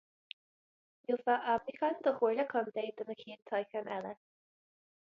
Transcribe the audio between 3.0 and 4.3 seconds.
na chéad toghcháin eile.